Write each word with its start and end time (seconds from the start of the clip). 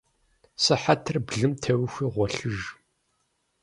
Сыхьэтыр 0.63 1.17
блым 1.27 1.51
теухуи 1.61 2.07
гъуэлъыж. 2.13 2.59